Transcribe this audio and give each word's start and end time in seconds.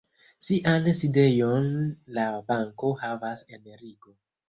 Sian 0.45 0.87
sidejon 1.01 1.69
la 2.19 2.27
banko 2.51 2.93
havas 3.07 3.49
en 3.55 3.73
Rigo. 3.87 4.21